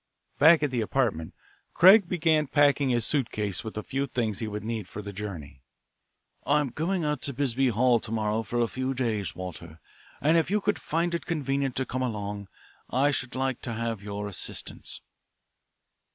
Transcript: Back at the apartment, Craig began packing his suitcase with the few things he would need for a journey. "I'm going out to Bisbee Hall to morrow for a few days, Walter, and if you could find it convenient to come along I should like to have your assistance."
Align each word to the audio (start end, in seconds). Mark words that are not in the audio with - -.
Back 0.39 0.63
at 0.63 0.71
the 0.71 0.81
apartment, 0.81 1.35
Craig 1.75 2.09
began 2.09 2.47
packing 2.47 2.89
his 2.89 3.05
suitcase 3.05 3.63
with 3.63 3.75
the 3.75 3.83
few 3.83 4.07
things 4.07 4.39
he 4.39 4.47
would 4.47 4.63
need 4.63 4.87
for 4.87 4.99
a 5.07 5.13
journey. 5.13 5.61
"I'm 6.43 6.69
going 6.69 7.05
out 7.05 7.21
to 7.21 7.33
Bisbee 7.33 7.67
Hall 7.67 7.99
to 7.99 8.11
morrow 8.11 8.41
for 8.41 8.59
a 8.61 8.67
few 8.67 8.95
days, 8.95 9.35
Walter, 9.35 9.79
and 10.19 10.37
if 10.37 10.49
you 10.49 10.59
could 10.59 10.79
find 10.81 11.13
it 11.13 11.27
convenient 11.27 11.75
to 11.75 11.85
come 11.85 12.01
along 12.01 12.47
I 12.89 13.11
should 13.11 13.35
like 13.35 13.61
to 13.61 13.73
have 13.73 14.01
your 14.01 14.27
assistance." 14.27 15.01